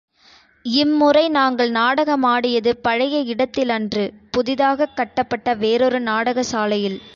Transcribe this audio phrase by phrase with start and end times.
[0.65, 4.05] இம்முறை நாங்கள் நாடகமாடியது பழைய இடத்திலன்று
[4.31, 6.99] புதிதாகக் கட்டப்பட்ட வேறொரு நாடக சாலையில்.